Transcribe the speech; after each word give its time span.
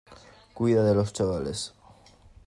cuida 0.55 0.83
de 0.83 0.95
los 0.95 1.13
chavales. 1.13 1.75